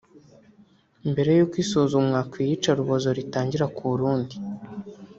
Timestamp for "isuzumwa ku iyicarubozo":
1.63-3.07